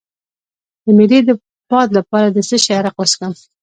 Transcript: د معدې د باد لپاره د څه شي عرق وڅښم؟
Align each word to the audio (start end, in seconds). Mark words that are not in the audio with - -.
د 0.85 0.87
معدې 0.97 1.19
د 1.27 1.29
باد 1.69 1.89
لپاره 1.97 2.27
د 2.31 2.37
څه 2.49 2.55
شي 2.63 2.71
عرق 2.79 2.95
وڅښم؟ 2.97 3.33